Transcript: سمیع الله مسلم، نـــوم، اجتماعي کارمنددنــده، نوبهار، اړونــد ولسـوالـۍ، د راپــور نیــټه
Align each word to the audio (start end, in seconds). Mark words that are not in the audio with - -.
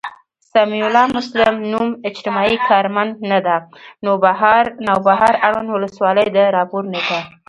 سمیع 0.53 0.83
الله 0.87 1.05
مسلم، 1.17 1.55
نـــوم، 1.71 1.89
اجتماعي 2.09 2.57
کارمنددنــده، 2.67 3.57
نوبهار، 4.05 5.33
اړونــد 5.47 5.73
ولسـوالـۍ، 5.73 6.25
د 6.35 6.37
راپــور 6.55 6.83
نیــټه 6.93 7.19